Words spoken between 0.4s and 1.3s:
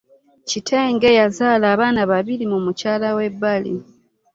Kitenge